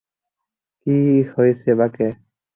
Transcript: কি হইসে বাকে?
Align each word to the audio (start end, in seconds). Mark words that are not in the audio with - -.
কি 0.79 0.95
হইসে 1.31 1.71
বাকে? 1.79 2.07